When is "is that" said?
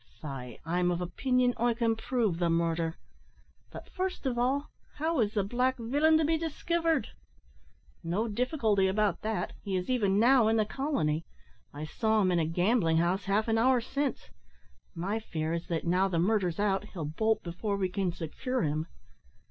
15.53-15.85